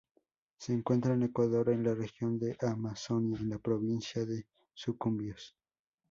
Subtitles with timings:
[0.57, 5.55] Se encuentra en Ecuador en la región de Amazonia en la Provincia de Sucumbíos.